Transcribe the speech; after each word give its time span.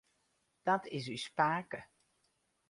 Dat 0.65 0.81
is 0.97 1.05
ús 1.15 1.25
pake. 1.37 1.79